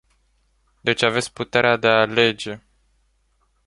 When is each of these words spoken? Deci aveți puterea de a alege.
Deci 0.81 1.01
aveți 1.03 1.33
puterea 1.33 1.77
de 1.77 1.87
a 1.87 1.99
alege. 2.01 2.61